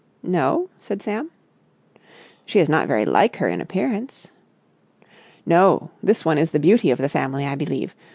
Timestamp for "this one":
6.01-6.39